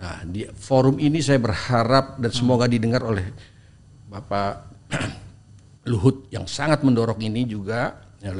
Nah, 0.00 0.24
di 0.24 0.48
forum 0.48 0.96
ini 0.96 1.20
saya 1.20 1.36
berharap 1.36 2.16
dan 2.16 2.32
semoga 2.32 2.64
didengar 2.64 3.04
oleh 3.04 3.28
Bapak 4.08 4.52
Luhut 5.92 6.32
yang 6.32 6.48
sangat 6.48 6.80
mendorong 6.80 7.20
ini 7.20 7.44
juga, 7.44 8.00
ya, 8.20 8.32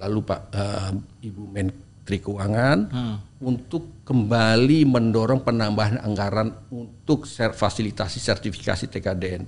lalu 0.00 0.18
Pak 0.24 0.40
uh, 0.52 0.92
Ibu 1.20 1.42
Menteri 1.52 2.18
Keuangan 2.24 2.78
hmm. 2.88 3.16
untuk 3.44 4.00
kembali 4.08 4.88
mendorong 4.88 5.44
penambahan 5.44 6.00
anggaran 6.00 6.48
untuk 6.72 7.28
fasilitasi 7.28 8.16
sertifikasi 8.16 8.88
TKDN. 8.88 9.42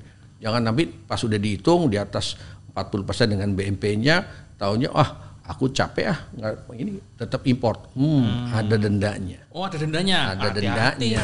Jangan 0.45 0.61
nanti 0.61 0.89
pas 0.89 1.21
sudah 1.21 1.41
dihitung 1.41 1.89
di 1.89 1.97
atas 1.97 2.37
40% 2.73 3.33
dengan 3.33 3.49
BMP-nya, 3.57 4.17
tahunya 4.61 4.89
ah 4.93 5.30
aku 5.51 5.67
capek 5.75 6.15
ah 6.15 6.19
nggak 6.31 6.71
ini 6.79 7.03
tetap 7.19 7.43
import 7.51 7.91
hmm, 7.99 8.07
hmm. 8.07 8.55
ada 8.55 8.77
dendanya 8.79 9.39
oh 9.51 9.67
ada 9.67 9.75
dendanya 9.83 10.39
ada 10.39 10.47
Hati 10.47 10.63
-hati. 10.63 10.63
dendanya 10.63 11.23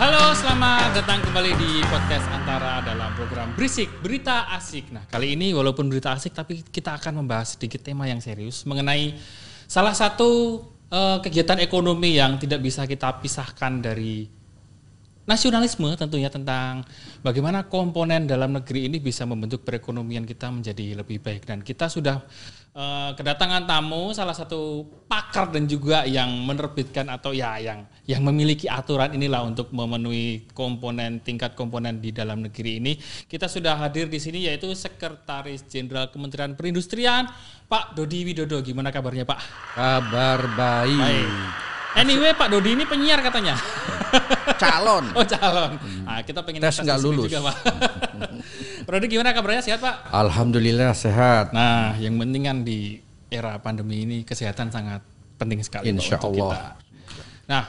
Halo, 0.00 0.32
selamat 0.32 0.96
datang 0.96 1.20
kembali 1.28 1.52
di 1.60 1.84
podcast 1.84 2.24
Antara 2.32 2.80
dalam 2.80 3.12
program 3.20 3.52
Berisik 3.52 4.00
Berita 4.00 4.48
Asik. 4.48 4.88
Nah, 4.96 5.04
kali 5.04 5.36
ini 5.36 5.52
walaupun 5.52 5.92
berita 5.92 6.16
asik 6.16 6.32
tapi 6.32 6.64
kita 6.64 6.96
akan 6.96 7.20
membahas 7.20 7.60
sedikit 7.60 7.84
tema 7.84 8.08
yang 8.08 8.16
serius 8.16 8.64
mengenai 8.64 9.12
salah 9.68 9.92
satu 9.92 10.64
uh, 10.88 11.20
kegiatan 11.20 11.60
ekonomi 11.60 12.16
yang 12.16 12.40
tidak 12.40 12.64
bisa 12.64 12.88
kita 12.88 13.20
pisahkan 13.20 13.76
dari 13.84 14.39
nasionalisme 15.30 15.94
tentunya 15.94 16.26
tentang 16.26 16.82
bagaimana 17.22 17.70
komponen 17.70 18.26
dalam 18.26 18.50
negeri 18.58 18.90
ini 18.90 18.98
bisa 18.98 19.22
membentuk 19.22 19.62
perekonomian 19.62 20.26
kita 20.26 20.50
menjadi 20.50 20.98
lebih 20.98 21.22
baik 21.22 21.46
dan 21.46 21.62
kita 21.62 21.86
sudah 21.86 22.26
uh, 22.74 23.14
kedatangan 23.14 23.62
tamu 23.62 24.10
salah 24.10 24.34
satu 24.34 24.82
pakar 25.06 25.54
dan 25.54 25.70
juga 25.70 26.02
yang 26.02 26.26
menerbitkan 26.42 27.06
atau 27.06 27.30
ya 27.30 27.62
yang 27.62 27.86
yang 28.10 28.26
memiliki 28.26 28.66
aturan 28.66 29.14
inilah 29.14 29.46
untuk 29.46 29.70
memenuhi 29.70 30.50
komponen 30.50 31.22
tingkat 31.22 31.54
komponen 31.54 32.02
di 32.02 32.10
dalam 32.10 32.42
negeri 32.42 32.82
ini 32.82 32.92
kita 33.30 33.46
sudah 33.46 33.78
hadir 33.78 34.10
di 34.10 34.18
sini 34.18 34.50
yaitu 34.50 34.66
Sekretaris 34.74 35.62
Jenderal 35.70 36.10
Kementerian 36.10 36.58
Perindustrian 36.58 37.30
Pak 37.70 37.94
Dodi 37.94 38.26
Widodo 38.26 38.58
gimana 38.66 38.90
kabarnya 38.90 39.22
Pak? 39.22 39.38
Kabar 39.78 40.42
baik. 40.58 40.98
baik. 40.98 41.69
Anyway 41.98 42.32
Pak 42.34 42.48
Dodi 42.52 42.78
ini 42.78 42.84
penyiar 42.86 43.18
katanya. 43.24 43.58
calon. 44.62 45.04
Oh 45.14 45.24
calon. 45.26 45.78
Nah, 46.06 46.20
kita 46.22 46.42
pengen 46.42 46.60
tes 46.62 46.78
nggak 46.82 46.98
lulus. 47.02 47.30
Juga, 47.30 47.50
Pak. 47.50 47.56
Pak 48.86 48.90
Dodi 48.90 49.06
gimana 49.10 49.34
kabarnya 49.34 49.62
sehat 49.62 49.80
Pak? 49.82 50.10
Alhamdulillah 50.10 50.92
sehat. 50.94 51.54
Nah 51.54 51.94
yang 51.98 52.18
penting 52.18 52.42
kan 52.46 52.58
di 52.62 52.98
era 53.30 53.58
pandemi 53.62 54.02
ini 54.02 54.18
kesehatan 54.26 54.74
sangat 54.74 55.02
penting 55.38 55.62
sekali 55.62 55.90
Insya 55.90 56.18
untuk 56.18 56.42
Allah. 56.42 56.50
kita. 56.50 56.60
Nah 57.46 57.64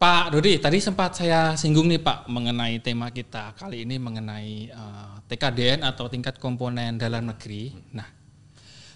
Pak 0.00 0.34
Dodi 0.34 0.58
tadi 0.58 0.78
sempat 0.82 1.14
saya 1.14 1.54
singgung 1.54 1.86
nih 1.86 2.02
Pak 2.02 2.26
mengenai 2.26 2.80
tema 2.82 3.12
kita 3.12 3.54
kali 3.54 3.86
ini 3.86 4.00
mengenai 4.00 4.72
uh, 4.74 4.80
eh, 4.80 5.14
TKDN 5.30 5.86
atau 5.86 6.10
tingkat 6.10 6.40
komponen 6.42 6.98
dalam 6.98 7.28
negeri. 7.28 7.70
Nah 7.94 8.21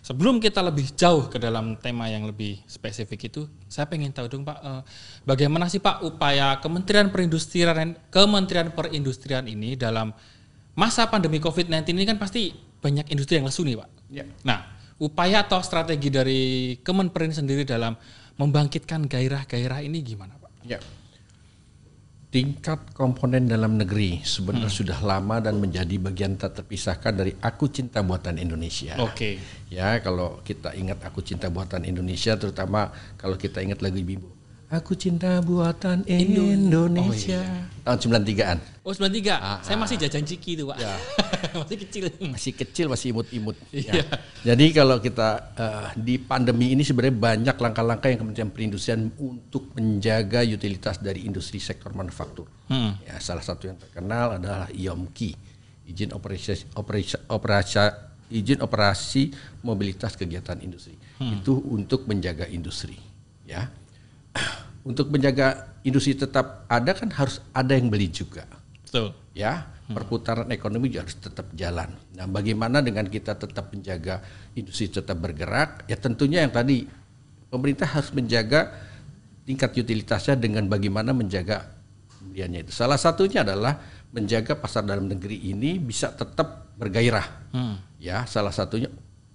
Sebelum 0.07 0.39
kita 0.39 0.63
lebih 0.63 0.95
jauh 0.95 1.27
ke 1.27 1.35
dalam 1.35 1.75
tema 1.83 2.07
yang 2.07 2.31
lebih 2.31 2.63
spesifik 2.71 3.27
itu, 3.27 3.51
saya 3.67 3.91
pengen 3.91 4.15
tahu 4.15 4.31
dong 4.31 4.47
Pak, 4.47 4.59
eh, 4.63 4.83
bagaimana 5.27 5.67
sih 5.67 5.83
Pak 5.83 6.07
upaya 6.07 6.63
Kementerian 6.63 7.11
Perindustrian 7.11 7.99
Kementerian 8.07 8.71
Perindustrian 8.71 9.51
ini 9.51 9.75
dalam 9.75 10.15
masa 10.79 11.11
pandemi 11.11 11.43
COVID-19 11.43 11.99
ini 11.99 12.07
kan 12.07 12.23
pasti 12.23 12.55
banyak 12.55 13.11
industri 13.11 13.43
yang 13.43 13.51
lesu 13.51 13.67
nih 13.67 13.83
Pak. 13.83 13.91
Ya. 14.15 14.23
Nah, 14.47 14.79
upaya 15.03 15.43
atau 15.43 15.59
strategi 15.59 16.07
dari 16.07 16.79
Kemenperin 16.87 17.35
sendiri 17.35 17.67
dalam 17.67 17.99
membangkitkan 18.39 19.11
gairah-gairah 19.11 19.83
ini 19.83 20.07
gimana 20.07 20.39
Pak? 20.39 20.71
Ya 20.71 20.79
tingkat 22.27 22.93
komponen 22.93 23.47
dalam 23.47 23.79
negeri 23.79 24.21
sebenarnya 24.21 24.69
hmm. 24.69 24.79
sudah 24.83 24.99
lama 25.01 25.39
dan 25.39 25.63
menjadi 25.63 25.97
bagian 25.97 26.35
tak 26.37 26.59
terpisahkan 26.63 27.15
dari 27.15 27.33
aku 27.39 27.71
cinta 27.71 28.03
buatan 28.03 28.37
Indonesia. 28.37 28.99
Oke. 28.99 29.15
Okay. 29.15 29.35
Ya, 29.71 29.99
kalau 30.03 30.43
kita 30.43 30.75
ingat 30.75 31.03
aku 31.07 31.23
cinta 31.23 31.49
buatan 31.49 31.87
Indonesia 31.87 32.35
terutama 32.35 32.91
kalau 33.17 33.39
kita 33.39 33.63
ingat 33.63 33.81
lagu 33.81 33.99
Bimbo 34.03 34.37
Aku 34.67 34.99
cinta 34.99 35.39
buatan 35.47 36.03
Indonesia. 36.11 37.39
Oh, 37.39 37.71
iya. 37.87 37.87
Tahun 37.87 38.19
93-an. 38.19 38.59
Oh, 38.83 38.91
93. 38.91 39.31
Ah, 39.39 39.63
Saya 39.63 39.79
masih 39.79 39.95
jajan 39.95 40.27
ciki 40.27 40.59
itu, 40.59 40.67
Pak. 40.67 40.83
Ya. 40.83 40.95
masih 41.63 41.77
kecil. 41.87 42.05
Masih 42.19 42.53
kecil, 42.59 42.87
masih 42.91 43.07
imut-imut. 43.15 43.55
ya. 43.71 43.95
Iya. 43.95 44.03
Jadi 44.43 44.67
kalau 44.75 44.99
kita 44.99 45.55
uh, 45.55 45.89
di 45.95 46.19
pandemi 46.19 46.75
ini 46.75 46.83
sebenarnya 46.83 47.15
banyak 47.15 47.57
langkah-langkah 47.63 48.11
yang 48.11 48.19
Kementerian 48.19 48.51
Perindustrian 48.51 49.07
untuk 49.23 49.71
menjaga 49.79 50.43
utilitas 50.43 50.99
dari 50.99 51.23
industri 51.23 51.63
sektor 51.63 51.95
manufaktur. 51.95 52.51
Hmm. 52.67 52.99
Ya, 53.07 53.23
salah 53.23 53.47
satu 53.47 53.71
yang 53.71 53.79
terkenal 53.79 54.43
adalah 54.43 54.67
IOMKI, 54.75 55.31
izin 55.95 56.11
operasi 56.11 56.75
operasi, 56.75 57.15
operasi 57.31 57.79
izin 58.35 58.59
operasi 58.59 59.31
mobilitas 59.63 60.19
kegiatan 60.19 60.59
industri. 60.59 60.99
Hmm. 61.23 61.39
Itu 61.39 61.63
untuk 61.71 62.11
menjaga 62.11 62.51
industri, 62.51 62.99
ya 63.47 63.71
untuk 64.87 65.11
menjaga 65.11 65.75
industri 65.83 66.15
tetap 66.15 66.63
ada 66.71 66.95
kan 66.95 67.11
harus 67.11 67.43
ada 67.51 67.75
yang 67.75 67.91
beli 67.91 68.07
juga. 68.07 68.47
Betul. 68.87 69.11
Ya, 69.35 69.67
perputaran 69.91 70.47
ekonomi 70.55 70.95
juga 70.95 71.11
harus 71.11 71.19
tetap 71.19 71.51
jalan. 71.59 71.91
Nah, 72.15 72.31
bagaimana 72.31 72.79
dengan 72.79 73.11
kita 73.11 73.35
tetap 73.35 73.75
menjaga 73.75 74.23
industri 74.55 74.87
tetap 74.87 75.19
bergerak? 75.19 75.83
Ya 75.91 75.99
tentunya 75.99 76.47
yang 76.47 76.55
tadi 76.55 76.87
pemerintah 77.51 77.91
harus 77.91 78.15
menjaga 78.15 78.79
tingkat 79.43 79.75
utilitasnya 79.75 80.39
dengan 80.39 80.71
bagaimana 80.71 81.11
menjaga 81.11 81.67
pembeliannya 82.15 82.71
itu. 82.71 82.73
Salah 82.73 82.99
satunya 82.99 83.43
adalah 83.43 83.83
menjaga 84.15 84.55
pasar 84.55 84.87
dalam 84.87 85.11
negeri 85.11 85.51
ini 85.51 85.83
bisa 85.83 86.15
tetap 86.15 86.71
bergairah. 86.79 87.27
Hmm. 87.51 87.77
Ya, 87.99 88.23
salah 88.31 88.55
satunya 88.55 88.87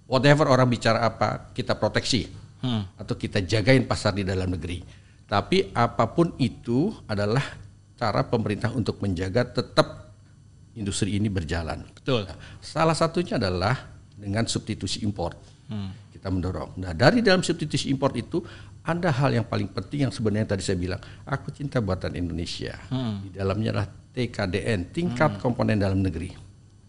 whatever 0.08 0.48
orang 0.48 0.68
bicara 0.72 1.04
apa, 1.04 1.52
kita 1.52 1.76
proteksi. 1.76 2.32
Hmm. 2.64 2.88
Atau 2.96 3.20
kita 3.20 3.44
jagain 3.44 3.84
pasar 3.84 4.16
di 4.16 4.24
dalam 4.24 4.48
negeri 4.48 5.01
tapi 5.32 5.72
apa 5.72 6.12
pun 6.12 6.36
itu 6.36 6.92
adalah 7.08 7.40
cara 7.96 8.20
pemerintah 8.20 8.68
untuk 8.76 9.00
menjaga 9.00 9.48
tetap 9.48 10.12
industri 10.76 11.16
ini 11.16 11.32
berjalan. 11.32 11.88
Betul. 11.96 12.28
Nah, 12.28 12.36
salah 12.60 12.92
satunya 12.92 13.40
adalah 13.40 13.80
dengan 14.12 14.44
substitusi 14.44 15.00
import. 15.00 15.40
Hmm. 15.72 15.88
Kita 16.12 16.28
mendorong. 16.28 16.76
Nah, 16.76 16.92
dari 16.92 17.24
dalam 17.24 17.40
substitusi 17.40 17.88
import 17.88 18.12
itu 18.12 18.44
ada 18.84 19.08
hal 19.08 19.32
yang 19.32 19.48
paling 19.48 19.72
penting 19.72 20.04
yang 20.04 20.12
sebenarnya 20.12 20.52
tadi 20.52 20.68
saya 20.68 20.76
bilang, 20.76 21.00
aku 21.24 21.48
cinta 21.48 21.80
buatan 21.80 22.12
Indonesia. 22.12 22.76
Hmm. 22.92 23.24
Di 23.24 23.32
dalamnya 23.32 23.72
adalah 23.72 23.88
TKDN, 23.88 24.92
tingkat 24.92 25.38
hmm. 25.38 25.40
komponen 25.40 25.80
dalam 25.80 26.04
negeri. 26.04 26.28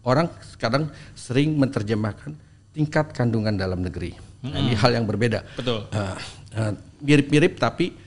Orang 0.04 0.28
sekarang 0.52 0.92
sering 1.16 1.56
menerjemahkan 1.56 2.36
tingkat 2.76 3.16
kandungan 3.16 3.56
dalam 3.56 3.80
negeri. 3.80 4.12
Hmm. 4.44 4.52
Nah, 4.52 4.58
ini 4.60 4.76
hmm. 4.76 4.82
hal 4.84 4.90
yang 5.00 5.08
berbeda. 5.08 5.40
Betul. 5.56 5.88
Uh, 5.88 6.12
uh, 6.60 6.72
mirip-mirip 7.00 7.56
tapi 7.56 8.03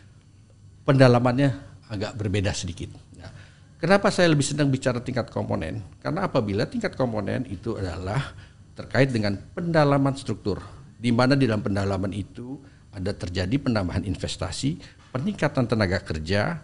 pendalamannya 0.88 1.50
agak 1.92 2.16
berbeda 2.16 2.56
sedikit. 2.56 2.96
Nah, 3.20 3.28
kenapa 3.76 4.08
saya 4.08 4.32
lebih 4.32 4.48
senang 4.48 4.72
bicara 4.72 5.04
tingkat 5.04 5.28
komponen? 5.28 5.84
Karena 6.00 6.32
apabila 6.32 6.64
tingkat 6.64 6.96
komponen 6.96 7.44
itu 7.52 7.76
adalah 7.76 8.32
terkait 8.72 9.12
dengan 9.12 9.36
pendalaman 9.52 10.16
struktur, 10.16 10.64
di 10.96 11.12
mana 11.12 11.36
di 11.36 11.44
dalam 11.44 11.60
pendalaman 11.60 12.16
itu 12.16 12.56
ada 12.96 13.12
terjadi 13.12 13.60
penambahan 13.60 14.08
investasi, 14.08 14.80
peningkatan 15.12 15.68
tenaga 15.68 16.00
kerja, 16.00 16.64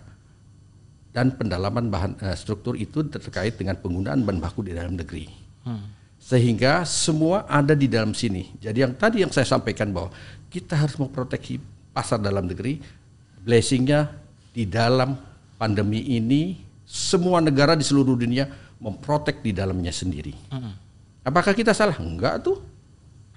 dan 1.13 1.35
pendalaman 1.35 1.91
bahan 1.93 2.17
uh, 2.23 2.33
struktur 2.33 2.73
itu 2.73 3.05
terkait 3.05 3.53
dengan 3.59 3.77
penggunaan 3.77 4.25
bahan 4.25 4.39
baku 4.41 4.65
di 4.65 4.73
dalam 4.73 4.97
negeri. 4.97 5.29
Hmm. 5.67 5.93
Sehingga 6.17 6.87
semua 6.87 7.45
ada 7.45 7.75
di 7.75 7.85
dalam 7.85 8.15
sini. 8.15 8.55
Jadi 8.57 8.79
yang 8.81 8.95
tadi 8.95 9.21
yang 9.21 9.29
saya 9.29 9.45
sampaikan 9.45 9.91
bahwa 9.91 10.09
kita 10.49 10.73
harus 10.73 10.95
memproteksi 10.97 11.59
pasar 11.93 12.17
dalam 12.17 12.49
negeri, 12.49 12.81
blessingnya 13.43 14.09
di 14.55 14.63
dalam 14.65 15.13
pandemi 15.59 16.15
ini 16.15 16.57
semua 16.87 17.43
negara 17.43 17.75
di 17.75 17.83
seluruh 17.83 18.15
dunia 18.15 18.47
memprotek 18.79 19.39
di 19.43 19.51
dalamnya 19.55 19.91
sendiri. 19.91 20.35
Hmm. 20.51 20.75
Apakah 21.23 21.55
kita 21.55 21.71
salah? 21.71 21.95
Enggak 21.99 22.43
tuh. 22.43 22.59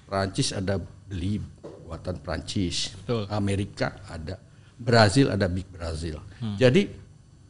Prancis 0.07 0.55
ada 0.55 0.79
beli 0.79 1.43
buatan 1.87 2.19
Prancis, 2.19 2.95
Betul. 3.03 3.27
Amerika 3.31 3.99
ada, 4.07 4.39
Brazil 4.75 5.31
ada 5.31 5.47
Big 5.51 5.67
Brazil. 5.67 6.19
Hmm. 6.39 6.55
Jadi 6.55 6.87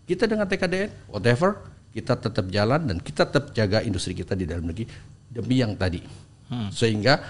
kita 0.05 0.29
dengan 0.29 0.49
TKDN 0.49 1.09
whatever 1.09 1.57
kita 1.93 2.13
tetap 2.17 2.45
jalan 2.53 2.85
dan 2.85 2.97
kita 3.01 3.25
tetap 3.25 3.53
jaga 3.53 3.81
industri 3.81 4.13
kita 4.13 4.37
di 4.37 4.45
dalam 4.45 4.69
negeri 4.69 4.85
demi 5.29 5.57
yang 5.61 5.73
tadi. 5.73 6.01
Hmm. 6.49 6.69
Sehingga 6.69 7.21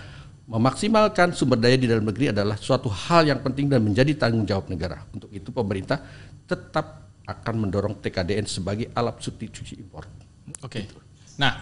memaksimalkan 0.47 1.35
sumber 1.35 1.59
daya 1.59 1.75
di 1.75 1.91
dalam 1.91 2.07
negeri 2.07 2.31
adalah 2.31 2.55
suatu 2.55 2.87
hal 2.87 3.27
yang 3.27 3.43
penting 3.43 3.67
dan 3.67 3.83
menjadi 3.83 4.15
tanggung 4.15 4.47
jawab 4.47 4.71
negara. 4.71 5.03
Untuk 5.11 5.27
itu 5.35 5.51
pemerintah 5.51 5.99
tetap 6.47 7.11
akan 7.27 7.67
mendorong 7.67 7.99
TKDN 7.99 8.47
sebagai 8.47 8.87
alat 8.95 9.19
substitusi 9.19 9.75
impor. 9.75 10.07
Oke. 10.63 10.71
Okay. 10.71 10.81
Gitu. 10.87 10.95
Nah, 11.35 11.53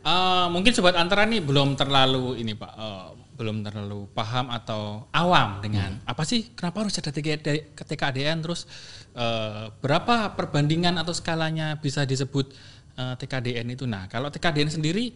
uh, 0.00 0.48
mungkin 0.48 0.72
sobat 0.72 0.96
antara 0.96 1.28
nih 1.28 1.44
belum 1.44 1.76
terlalu 1.76 2.40
ini 2.40 2.56
Pak, 2.56 2.72
uh, 2.72 3.12
belum 3.36 3.60
terlalu 3.60 4.08
paham 4.16 4.48
atau 4.48 5.04
awam 5.12 5.60
dengan 5.60 6.00
apa 6.08 6.24
sih 6.24 6.56
kenapa 6.56 6.88
harus 6.88 6.96
ada 6.96 7.12
TKD, 7.12 7.76
TKDN 7.76 8.40
terus 8.40 8.64
eh, 9.12 9.68
berapa 9.84 10.32
perbandingan 10.32 10.96
atau 10.96 11.12
skalanya 11.12 11.76
bisa 11.76 12.08
disebut 12.08 12.56
eh, 12.96 13.14
TKDN 13.20 13.76
itu. 13.76 13.84
Nah, 13.84 14.08
kalau 14.08 14.32
TKDN 14.32 14.72
sendiri 14.72 15.12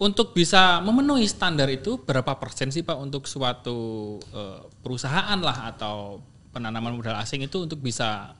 untuk 0.00 0.32
bisa 0.32 0.80
memenuhi 0.80 1.28
standar 1.28 1.68
itu 1.68 2.00
berapa 2.00 2.40
persen 2.40 2.72
sih 2.72 2.80
Pak 2.80 2.96
untuk 2.96 3.28
suatu 3.28 3.78
eh, 4.32 4.60
perusahaan 4.80 5.36
lah 5.38 5.68
atau 5.68 6.24
penanaman 6.50 6.96
modal 6.96 7.20
asing 7.20 7.44
itu 7.44 7.62
untuk 7.62 7.78
bisa 7.78 8.32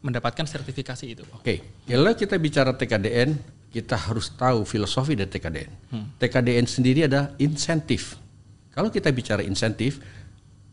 mendapatkan 0.00 0.46
sertifikasi 0.46 1.04
itu? 1.04 1.24
Oke, 1.36 1.60
kalau 1.84 2.14
kita 2.14 2.40
bicara 2.40 2.72
TKDN, 2.72 3.36
kita 3.68 3.98
harus 3.98 4.32
tahu 4.32 4.64
filosofi 4.64 5.12
dari 5.12 5.28
TKDN. 5.28 5.72
TKDN 6.16 6.64
sendiri 6.64 7.04
ada 7.04 7.36
insentif. 7.36 8.16
Kalau 8.72 8.88
kita 8.88 9.12
bicara 9.12 9.44
insentif, 9.44 10.00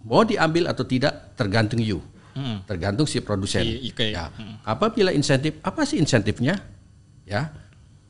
mau 0.05 0.23
diambil 0.23 0.71
atau 0.71 0.88
tidak 0.88 1.35
tergantung 1.35 1.81
you, 1.83 2.00
Hmm. 2.31 2.61
tergantung 2.63 3.03
si 3.03 3.17
produsen. 3.19 3.65
I- 3.65 3.89
oke. 3.91 4.07
Ya. 4.13 4.29
Apabila 4.63 5.09
insentif, 5.11 5.57
apa 5.59 5.83
sih 5.83 5.97
insentifnya? 5.97 6.61
Ya, 7.27 7.51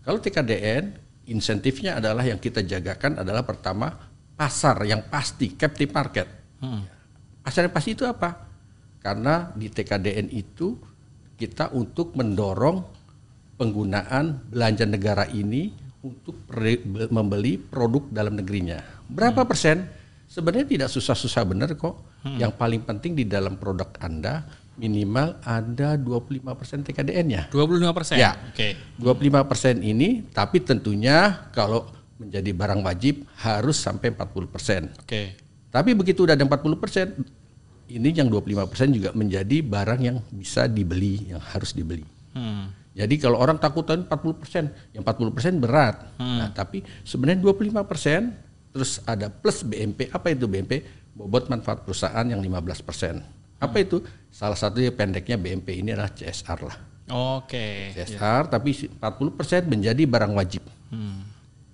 kalau 0.05 0.21
TKDN, 0.21 0.93
insentifnya 1.27 1.99
adalah 1.99 2.23
yang 2.23 2.39
kita 2.39 2.63
jagakan 2.63 3.21
adalah 3.21 3.43
pertama 3.43 3.91
pasar 4.37 4.79
yang 4.87 5.07
pasti, 5.09 5.57
captive 5.57 5.91
market. 5.91 6.27
Hmm. 6.61 6.83
Pasar 7.43 7.67
yang 7.67 7.75
pasti 7.75 7.95
itu 7.95 8.03
apa? 8.07 8.47
Karena 9.01 9.51
di 9.55 9.67
TKDN 9.71 10.27
itu 10.31 10.77
kita 11.37 11.71
untuk 11.73 12.17
mendorong 12.17 12.77
penggunaan 13.57 14.51
belanja 14.51 14.85
negara 14.85 15.25
ini 15.29 15.73
untuk 16.05 16.45
membeli 17.09 17.57
produk 17.57 18.05
dalam 18.13 18.37
negerinya. 18.37 18.79
Berapa 19.09 19.43
persen? 19.43 19.85
Sebenarnya 20.27 20.67
tidak 20.67 20.89
susah-susah 20.91 21.43
benar 21.47 21.71
kok. 21.79 22.03
Yang 22.27 22.59
paling 22.59 22.83
penting 22.83 23.15
di 23.15 23.23
dalam 23.23 23.55
produk 23.55 23.87
Anda 24.03 24.43
minimal 24.77 25.41
ada 25.41 25.97
25% 25.97 26.85
TKDN-nya. 26.87 27.49
25 27.49 27.97
persen. 27.97 28.15
Ya. 28.21 28.37
Oke. 28.53 28.77
25% 29.01 29.81
ini 29.81 30.23
tapi 30.29 30.61
tentunya 30.61 31.49
kalau 31.51 31.89
menjadi 32.17 32.49
barang 32.53 32.81
wajib 32.85 33.25
harus 33.41 33.77
sampai 33.77 34.13
40%. 34.13 35.03
Oke. 35.03 35.37
Tapi 35.69 35.93
begitu 35.93 36.25
udah 36.25 36.33
ada 36.33 36.45
40%, 36.45 37.93
ini 37.93 38.09
yang 38.09 38.31
25% 38.31 38.89
juga 38.89 39.09
menjadi 39.13 39.61
barang 39.61 39.99
yang 40.01 40.17
bisa 40.33 40.65
dibeli, 40.65 41.29
yang 41.29 41.41
harus 41.53 41.75
dibeli. 41.77 42.05
Hmm. 42.33 42.73
Jadi 42.97 43.21
kalau 43.21 43.37
orang 43.37 43.61
takutan 43.61 44.09
40%, 44.09 44.97
yang 44.97 45.05
40% 45.05 45.61
berat. 45.61 46.17
Nah, 46.17 46.49
tapi 46.49 46.81
sebenarnya 47.05 47.45
25% 47.45 48.73
terus 48.73 48.97
ada 49.05 49.29
plus 49.29 49.61
BMP. 49.61 50.09
Apa 50.09 50.33
itu 50.33 50.49
BMP? 50.49 50.81
Bobot 51.13 51.45
manfaat 51.45 51.85
perusahaan 51.85 52.25
yang 52.25 52.41
15%. 52.41 53.36
Apa 53.57 53.81
itu? 53.81 54.01
Salah 54.29 54.57
satunya 54.57 54.93
pendeknya 54.93 55.37
BMP 55.37 55.81
ini 55.81 55.97
adalah 55.97 56.13
CSR 56.13 56.59
lah. 56.61 56.77
Oke. 57.41 57.95
CSR 57.95 58.51
tapi 58.51 58.75
40% 58.75 59.65
menjadi 59.65 60.03
barang 60.03 60.33
wajib. 60.35 60.61
Hmm. 60.91 61.25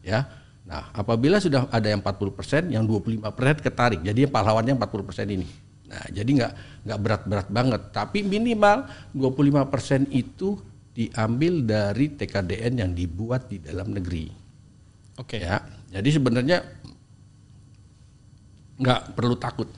Ya. 0.06 0.30
Nah, 0.64 0.94
apabila 0.96 1.44
sudah 1.44 1.68
ada 1.68 1.92
yang 1.92 2.00
40%, 2.00 2.72
yang 2.72 2.88
25% 2.88 3.60
ketarik. 3.60 4.00
Jadi 4.00 4.30
yang 4.30 4.32
pahlawannya 4.32 4.80
40% 4.80 5.28
ini. 5.36 5.48
Nah, 5.92 6.06
jadi 6.10 6.26
nggak 6.26 6.54
nggak 6.88 7.00
berat-berat 7.00 7.48
banget, 7.52 7.82
tapi 7.94 8.26
minimal 8.26 8.88
25% 9.14 10.10
itu 10.10 10.58
diambil 10.94 11.62
dari 11.66 12.14
TKDN 12.14 12.74
yang 12.86 12.92
dibuat 12.96 13.50
di 13.52 13.60
dalam 13.60 13.92
negeri. 13.92 14.30
Oke. 15.20 15.42
Ya. 15.42 15.62
Jadi 15.94 16.10
sebenarnya 16.10 16.64
nggak 18.80 19.14
perlu 19.14 19.36
takut. 19.38 19.70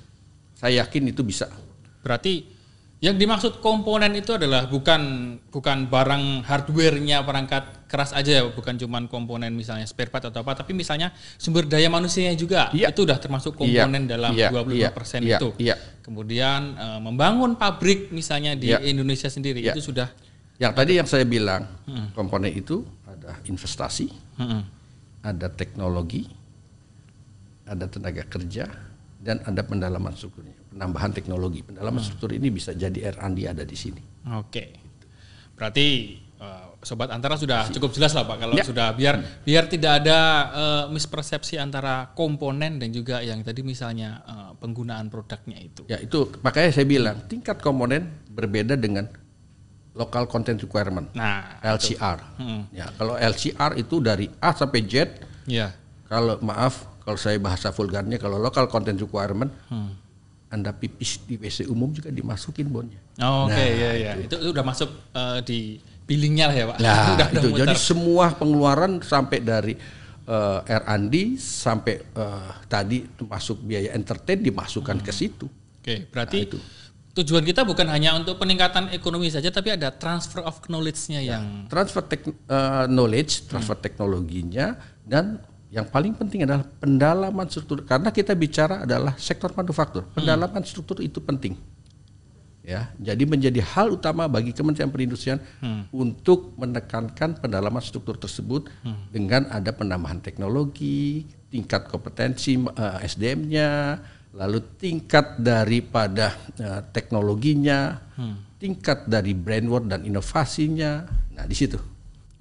Saya 0.55 0.85
yakin 0.85 1.11
itu 1.11 1.25
bisa. 1.25 1.51
Berarti 2.05 2.45
yang 3.01 3.17
dimaksud 3.17 3.59
komponen 3.59 4.13
itu 4.13 4.37
adalah 4.37 4.69
bukan 4.69 5.35
bukan 5.49 5.89
barang 5.89 6.45
hardware-nya 6.45 7.25
perangkat 7.25 7.89
keras 7.89 8.13
aja, 8.13 8.45
bukan 8.49 8.77
cuman 8.77 9.09
komponen 9.09 9.51
misalnya 9.51 9.89
spare 9.89 10.13
part 10.13 10.29
atau 10.29 10.45
apa, 10.45 10.53
tapi 10.61 10.77
misalnya 10.77 11.09
sumber 11.35 11.65
daya 11.65 11.89
manusianya 11.89 12.37
juga. 12.37 12.69
Iya. 12.71 12.93
Itu 12.93 13.03
udah 13.09 13.17
termasuk 13.17 13.57
komponen 13.57 14.05
Iya, 14.05 14.09
dalam 14.09 14.31
iya, 14.37 14.49
25% 14.53 15.25
iya, 15.25 15.37
itu. 15.41 15.49
iya. 15.57 15.75
Kemudian 16.05 16.61
eh, 16.77 16.99
membangun 17.01 17.57
pabrik 17.57 18.13
misalnya 18.13 18.53
di 18.53 18.69
Iya. 18.69 18.85
Indonesia 18.85 19.27
sendiri 19.27 19.65
Iya. 19.65 19.73
itu 19.73 19.81
sudah 19.81 20.07
Yang 20.55 20.71
tadi 20.71 20.91
yang 20.95 21.03
saya 21.03 21.27
bilang 21.27 21.67
komponen 22.15 22.47
itu 22.47 22.79
ada 23.03 23.35
investasi, 23.43 24.07
Mm-mm. 24.39 24.63
ada 25.19 25.51
teknologi, 25.51 26.31
ada 27.67 27.91
tenaga 27.91 28.23
kerja, 28.23 28.63
dan 29.19 29.43
ada 29.43 29.61
pendalaman 29.67 30.15
strukturnya, 30.15 30.55
penambahan 30.75 31.09
teknologi. 31.09 31.63
Pendalaman 31.63 31.97
struktur 31.97 32.29
ini 32.29 32.51
bisa 32.51 32.75
jadi 32.75 33.15
R&D 33.15 33.47
ada 33.47 33.63
di 33.63 33.73
sini. 33.73 34.03
Oke. 34.35 34.75
Berarti 35.55 35.87
eh, 36.35 36.65
sobat 36.81 37.09
antara 37.09 37.33
sudah 37.33 37.71
cukup 37.71 37.95
jelas 37.95 38.11
lah 38.11 38.27
Pak 38.27 38.37
kalau 38.37 38.53
Ya. 38.53 38.61
sudah 38.61 38.91
biar 38.91 39.15
biar 39.41 39.65
tidak 39.65 40.03
ada 40.03 40.19
eh, 40.51 40.85
mispersepsi 40.91 41.55
antara 41.55 42.11
komponen 42.11 42.75
dan 42.75 42.91
juga 42.91 43.23
yang 43.23 43.39
tadi 43.39 43.63
misalnya 43.63 44.19
eh, 44.21 44.51
penggunaan 44.57 45.07
produknya 45.07 45.57
itu. 45.57 45.87
Ya 45.87 45.95
itu 45.97 46.27
makanya 46.41 46.69
saya 46.71 46.83
bilang 46.85 47.23
tingkat 47.25 47.57
komponen 47.57 48.11
berbeda 48.27 48.75
dengan 48.75 49.07
local 49.95 50.27
content 50.27 50.59
requirement 50.59 51.07
Nah, 51.15 51.55
LCR. 51.63 52.19
Hmm. 52.35 52.67
Ya 52.69 52.91
kalau 52.91 53.15
LCR 53.15 53.79
itu 53.79 54.03
dari 54.03 54.27
A 54.37 54.51
sampai 54.51 54.83
Z. 54.83 55.23
ya. 55.47 55.71
Kalau 56.05 56.37
maaf 56.39 56.83
kalau 57.01 57.15
saya 57.15 57.39
bahasa 57.39 57.71
vulgarnya 57.71 58.19
kalau 58.19 58.35
local 58.35 58.67
content 58.67 58.99
requirement 58.99 59.49
Hmm. 59.65 59.95
Anda 60.47 60.71
pipis 60.71 61.19
di 61.21 61.35
WC 61.35 61.65
umum 61.65 61.89
juga 61.89 62.07
dimasukin 62.09 62.67
bonnya. 62.67 63.01
Oh, 63.19 63.45
Oke, 63.45 63.55
Nah, 63.55 63.65
ya 63.65 63.91
ya. 63.93 64.11
Itu, 64.15 64.37
itu 64.37 64.49
udah 64.49 64.63
masuk 64.63 64.89
eh, 65.11 65.39
di 65.41 65.59
billingnya 66.03 66.45
lah 66.47 66.55
ya 66.55 66.65
Pak. 66.67 66.77
Nah, 66.77 66.93
Udah- 67.15 67.27
udah 67.27 67.27
itu 67.33 67.47
muter. 67.49 67.59
jadi 67.65 67.75
semua 67.75 68.25
pengeluaran 68.31 68.91
sampai 68.99 69.39
dari 69.39 69.73
eh, 70.23 70.59
R&D 70.79 71.15
sampai 71.35 71.95
eh, 71.99 72.49
tadi 72.65 73.03
termasuk 73.11 73.57
biaya 73.59 73.91
entertain 73.91 74.39
dimasukkan 74.39 74.97
ke 74.99 75.11
situ. 75.11 75.49
Oke, 75.81 76.05
berarti 76.07 76.37
Nah, 76.37 76.47
itu. 76.47 76.57
tujuan 77.15 77.41
kita 77.41 77.63
bukan 77.63 77.87
hanya 77.87 78.11
untuk 78.13 78.35
peningkatan 78.35 78.91
ekonomi 78.91 79.27
saja, 79.27 79.47
tapi 79.47 79.71
ada 79.71 79.87
transfer 79.89 80.41
of 80.41 80.59
knowledge-nya 80.63 81.19
Ya. 81.19 81.37
yang 81.37 81.65
Transfer 81.65 82.03
tek- 82.03 82.27
eh, 82.27 82.85
knowledge, 82.85 83.47
transfer 83.47 83.75
teknologinya 83.75 84.75
dan 85.01 85.39
yang 85.75 85.83
paling 85.91 86.15
penting 86.15 86.47
adalah 86.47 86.63
pendalaman 86.63 87.51
struktur 87.51 87.83
karena 87.83 88.07
kita 88.07 88.31
bicara 88.31 88.87
adalah 88.87 89.11
sektor 89.19 89.51
manufaktur. 89.51 90.07
Pendalaman 90.15 90.63
struktur 90.63 91.03
itu 91.03 91.19
penting. 91.19 91.59
Ya, 92.65 92.89
jadi 92.97 93.29
menjadi 93.29 93.61
hal 93.61 93.93
utama 93.93 94.25
bagi 94.25 94.49
Kementerian 94.49 94.89
Perindustrian 94.89 95.37
untuk 95.93 96.55
menekankan 96.57 97.37
pendalaman 97.37 97.83
struktur 97.83 98.17
tersebut 98.17 98.71
dengan 99.13 99.45
ada 99.53 99.69
penambahan 99.69 100.17
teknologi, 100.23 101.27
tingkat 101.51 101.91
kompetensi 101.91 102.57
eh, 102.57 103.05
SDM-nya, 103.05 103.99
lalu 104.33 104.63
tingkat 104.79 105.37
daripada 105.37 106.33
eh, 106.57 106.81
teknologinya, 106.89 107.99
tingkat 108.57 109.05
dari 109.11 109.37
brandword 109.37 109.91
dan 109.91 110.01
inovasinya. 110.07 111.05
Nah, 111.37 111.45
di 111.45 111.53
situ. 111.53 111.77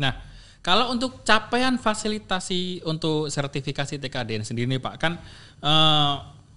Nah, 0.01 0.34
kalau 0.65 0.89
untuk 0.97 1.21
capaian 1.29 1.77
fasilitasi 1.77 2.81
untuk 2.89 3.29
sertifikasi 3.29 4.01
TKDN 4.01 4.49
sendiri 4.49 4.65
nih 4.65 4.81
Pak, 4.81 4.95
kan 4.97 5.21
eh, 5.61 6.15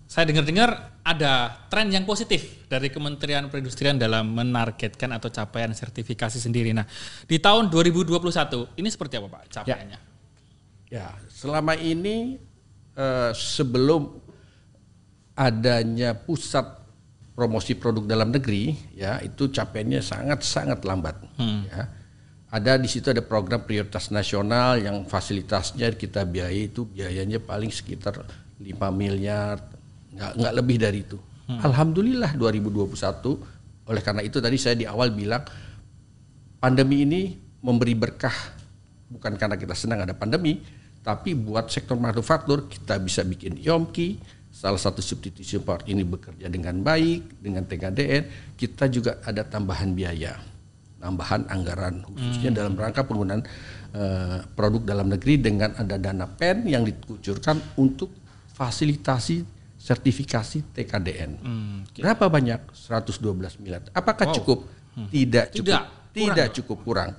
saya 0.08 0.24
dengar-dengar 0.24 0.96
ada 1.04 1.68
tren 1.68 1.92
yang 1.92 2.08
positif 2.08 2.64
dari 2.72 2.88
Kementerian 2.88 3.52
Perindustrian 3.52 4.00
dalam 4.00 4.32
menargetkan 4.32 5.12
atau 5.12 5.28
capaian 5.28 5.76
sertifikasi 5.76 6.40
sendiri. 6.40 6.72
Nah, 6.72 6.88
di 7.28 7.36
tahun 7.36 7.68
2021 7.68 8.80
ini 8.80 8.88
seperti 8.88 9.20
apa 9.20 9.28
Pak 9.28 9.44
capaiannya? 9.60 10.00
Ya, 10.88 11.12
selama 11.28 11.76
ini 11.76 12.40
eh, 12.96 13.32
sebelum 13.36 14.24
adanya 15.36 16.16
pusat 16.16 16.64
promosi 17.36 17.76
produk 17.76 18.08
dalam 18.08 18.32
negeri, 18.32 18.72
ya 18.96 19.20
itu 19.20 19.52
capaiannya 19.52 20.00
sangat 20.00 20.48
sangat 20.48 20.80
lambat. 20.88 21.20
Ya, 21.68 21.92
ada 22.48 22.80
di 22.80 22.88
situ 22.88 23.12
ada 23.12 23.20
program 23.20 23.64
prioritas 23.68 24.08
nasional 24.08 24.80
yang 24.80 25.04
fasilitasnya 25.04 25.92
kita 26.00 26.24
biayai 26.24 26.72
itu 26.72 26.88
biayanya 26.88 27.44
paling 27.44 27.68
sekitar 27.68 28.24
5 28.58 28.64
miliar, 28.96 29.60
nggak 30.16 30.32
nggak 30.40 30.54
lebih 30.56 30.78
dari 30.80 31.00
itu. 31.04 31.20
Alhamdulillah 31.48 32.36
2021. 32.36 33.88
Oleh 33.88 34.04
karena 34.04 34.20
itu 34.24 34.44
tadi 34.44 34.60
saya 34.60 34.76
di 34.76 34.84
awal 34.84 35.16
bilang 35.16 35.48
pandemi 36.60 37.08
ini 37.08 37.40
memberi 37.64 37.96
berkah 37.96 38.36
bukan 39.08 39.40
karena 39.40 39.56
kita 39.56 39.72
senang 39.72 40.04
ada 40.04 40.12
pandemi, 40.12 40.60
tapi 41.04 41.32
buat 41.32 41.72
sektor 41.72 41.96
manufaktur 41.96 42.68
kita 42.68 43.00
bisa 43.00 43.24
bikin 43.24 43.56
Yomki, 43.56 44.20
salah 44.52 44.80
satu 44.80 45.00
substitution 45.00 45.64
part 45.64 45.88
ini 45.88 46.04
bekerja 46.04 46.52
dengan 46.52 46.84
baik 46.84 47.40
dengan 47.40 47.64
TKDN, 47.64 48.56
kita 48.60 48.92
juga 48.92 49.24
ada 49.24 49.48
tambahan 49.48 49.96
biaya, 49.96 50.36
tambahan 51.08 51.48
anggaran 51.48 52.04
khususnya 52.04 52.52
dalam 52.52 52.76
rangka 52.76 53.08
penggunaan 53.08 53.48
eh, 53.96 54.44
produk 54.52 54.84
dalam 54.84 55.08
negeri 55.08 55.40
dengan 55.40 55.72
ada 55.80 55.96
dana 55.96 56.28
PEN 56.28 56.68
yang 56.68 56.84
dikucurkan 56.84 57.80
untuk 57.80 58.12
fasilitasi 58.52 59.48
sertifikasi 59.80 60.76
TKDN. 60.76 61.32
Hmm, 61.40 61.78
Berapa 61.96 62.28
banyak? 62.28 62.76
112 62.76 63.56
miliar. 63.64 63.88
Apakah 63.96 64.28
Wow. 64.28 64.36
cukup? 64.36 64.60
Tidak 65.08 65.56
cukup. 65.56 65.64
Tidak, 65.64 65.84
Tidak 66.12 66.48
cukup 66.60 66.78
kurang. 66.84 67.12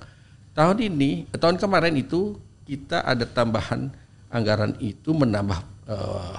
Tahun 0.53 0.77
ini, 0.77 1.25
tahun 1.33 1.57
kemarin 1.57 1.95
itu 1.97 2.35
kita 2.67 3.01
ada 3.01 3.25
tambahan 3.25 3.89
anggaran 4.29 4.75
itu 4.77 5.15
menambah 5.15 5.57
eh, 5.89 6.37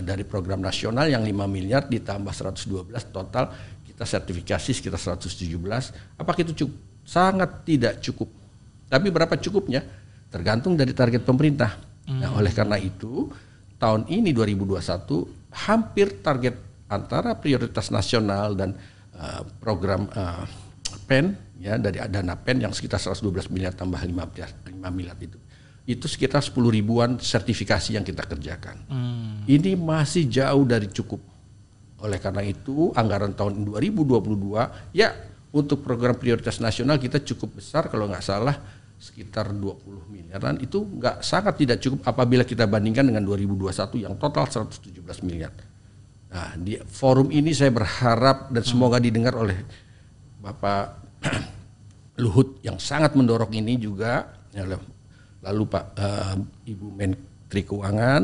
dari 0.00 0.24
program 0.24 0.64
nasional 0.64 1.10
yang 1.10 1.20
5 1.20 1.44
miliar 1.44 1.84
ditambah 1.84 2.32
112 2.32 2.88
total 3.12 3.52
kita 3.98 4.06
sertifikasi 4.06 4.70
sekitar 4.78 4.94
117. 5.18 5.58
Apakah 6.14 6.46
itu 6.46 6.54
cukup? 6.54 6.78
Sangat 7.02 7.66
tidak 7.66 7.98
cukup. 7.98 8.30
Tapi 8.86 9.10
berapa 9.10 9.34
cukupnya? 9.34 9.82
Tergantung 10.30 10.78
dari 10.78 10.94
target 10.94 11.26
pemerintah. 11.26 11.74
Nah, 12.06 12.30
oleh 12.38 12.54
karena 12.54 12.78
itu 12.78 13.26
tahun 13.82 14.06
ini 14.06 14.30
2021 14.30 14.78
hampir 15.66 16.22
target 16.22 16.54
antara 16.86 17.34
prioritas 17.42 17.90
nasional 17.90 18.54
dan 18.54 18.78
uh, 19.18 19.42
program 19.58 20.06
uh, 20.14 20.46
PEN 21.10 21.34
ya 21.58 21.74
dari 21.74 21.98
dana 22.06 22.38
PEN 22.38 22.70
yang 22.70 22.72
sekitar 22.72 23.02
112 23.02 23.50
miliar 23.50 23.74
tambah 23.74 23.98
5 23.98 24.14
miliar, 24.14 24.50
5 24.62 24.94
miliar 24.94 25.18
itu. 25.18 25.42
Itu 25.90 26.06
sekitar 26.06 26.38
10 26.38 26.54
ribuan 26.54 27.18
sertifikasi 27.18 27.98
yang 27.98 28.06
kita 28.06 28.22
kerjakan. 28.30 28.78
Ini 29.50 29.74
masih 29.74 30.30
jauh 30.30 30.62
dari 30.62 30.86
cukup. 30.86 31.18
Oleh 31.98 32.22
karena 32.22 32.46
itu 32.46 32.94
anggaran 32.94 33.34
tahun 33.34 33.66
2022 33.66 34.94
ya 34.94 35.10
untuk 35.50 35.82
program 35.82 36.14
prioritas 36.14 36.62
nasional 36.62 37.00
kita 37.00 37.24
cukup 37.24 37.58
besar 37.58 37.90
kalau 37.90 38.06
nggak 38.06 38.22
salah 38.22 38.54
sekitar 38.98 39.54
20 39.54 40.10
miliaran. 40.10 40.58
Itu 40.58 40.82
nggak 40.82 41.22
sangat 41.22 41.58
tidak 41.58 41.78
cukup 41.82 42.06
apabila 42.06 42.42
kita 42.42 42.66
bandingkan 42.66 43.06
dengan 43.06 43.22
2021 43.26 44.04
yang 44.04 44.14
total 44.18 44.46
117 44.46 45.26
miliar. 45.26 45.54
Nah, 46.28 46.52
di 46.60 46.76
forum 46.84 47.32
ini 47.32 47.56
saya 47.56 47.72
berharap 47.72 48.52
dan 48.52 48.60
semoga 48.60 49.00
didengar 49.00 49.32
oleh 49.32 49.56
Bapak 50.38 51.08
Luhut 52.22 52.60
yang 52.66 52.76
sangat 52.76 53.14
mendorong 53.14 53.54
ini 53.54 53.78
juga. 53.80 54.28
Ya, 54.52 54.66
lalu 55.40 55.62
Pak 55.70 55.84
eh, 55.96 56.34
Ibu 56.74 56.86
Menteri 57.48 57.64
Keuangan 57.64 58.22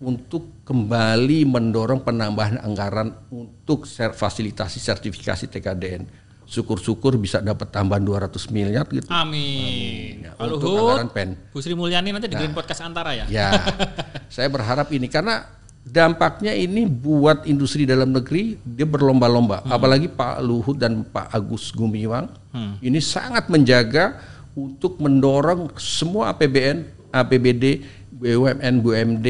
untuk 0.00 0.64
kembali 0.64 1.44
mendorong 1.44 2.00
penambahan 2.00 2.64
anggaran 2.64 3.12
untuk 3.28 3.84
ser- 3.84 4.16
fasilitasi 4.16 4.80
sertifikasi 4.80 5.52
TKDN. 5.52 6.08
Syukur-syukur 6.48 7.20
bisa 7.20 7.44
dapat 7.44 7.68
tambahan 7.68 8.00
200 8.00 8.32
miliar 8.48 8.88
gitu. 8.88 9.04
Amin. 9.12 10.24
Ya, 10.24 10.32
Pak 10.32 10.48
untuk 10.48 10.72
Luhut, 10.72 10.96
anggaran 10.96 11.10
PEN. 11.12 11.28
Bu 11.52 11.60
Sri 11.60 11.76
Mulyani 11.76 12.08
nanti 12.16 12.32
di 12.32 12.48
podcast 12.56 12.80
antara 12.80 13.12
ya. 13.12 13.28
Ya, 13.28 13.52
saya 14.34 14.48
berharap 14.48 14.88
ini 14.96 15.12
karena 15.12 15.44
dampaknya 15.84 16.56
ini 16.56 16.88
buat 16.88 17.44
industri 17.44 17.84
dalam 17.84 18.16
negeri 18.16 18.56
dia 18.64 18.88
berlomba-lomba. 18.88 19.60
Apalagi 19.68 20.08
Pak 20.08 20.40
Luhut 20.40 20.80
dan 20.80 21.04
Pak 21.04 21.36
Agus 21.36 21.68
Gumiwang 21.68 22.32
ini 22.80 22.96
sangat 22.96 23.52
menjaga 23.52 24.16
untuk 24.56 25.00
mendorong 25.04 25.68
semua 25.76 26.32
APBN, 26.32 26.88
APBD, 27.12 27.84
BUMN, 28.24 28.80
BUMD 28.80 29.28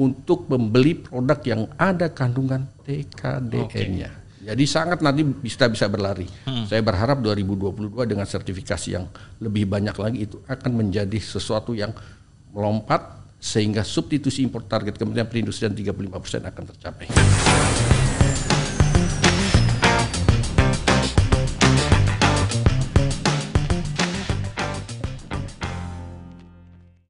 untuk 0.00 0.48
membeli 0.48 0.96
produk 0.96 1.36
yang 1.44 1.68
ada 1.76 2.08
kandungan 2.08 2.64
TKDN-nya. 2.88 4.10
Jadi 4.40 4.64
sangat 4.64 5.04
nanti 5.04 5.20
bisa 5.20 5.68
bisa 5.68 5.84
berlari. 5.92 6.24
Saya 6.64 6.80
berharap 6.80 7.20
2022 7.20 7.92
dengan 8.08 8.24
sertifikasi 8.24 8.88
yang 8.96 9.04
lebih 9.44 9.68
banyak 9.68 9.92
lagi 10.00 10.24
itu 10.24 10.40
akan 10.48 10.72
menjadi 10.80 11.20
sesuatu 11.20 11.76
yang 11.76 11.92
melompat 12.56 13.20
sehingga 13.36 13.84
substitusi 13.84 14.40
impor 14.40 14.64
target 14.64 14.96
Kementerian 14.96 15.28
Perindustrian 15.28 15.76
35% 15.76 16.48
akan 16.48 16.64
tercapai. 16.72 17.06